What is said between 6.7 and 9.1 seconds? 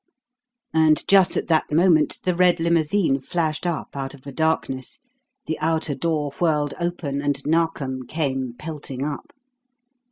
open and Narkom came pelting